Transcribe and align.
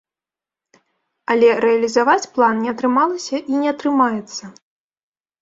Але 1.33 1.49
рэалізаваць 1.65 2.29
план 2.39 2.53
не 2.65 2.69
атрымалася 2.73 3.37
і 3.53 3.61
не 3.67 3.71
атрымаецца. 3.75 4.43